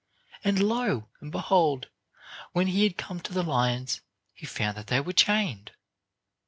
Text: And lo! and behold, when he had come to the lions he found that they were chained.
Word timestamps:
And 0.43 0.57
lo! 0.59 1.09
and 1.19 1.31
behold, 1.31 1.89
when 2.53 2.65
he 2.65 2.81
had 2.85 2.97
come 2.97 3.19
to 3.19 3.31
the 3.33 3.43
lions 3.43 4.01
he 4.33 4.47
found 4.47 4.75
that 4.77 4.87
they 4.87 4.99
were 4.99 5.13
chained. 5.13 5.73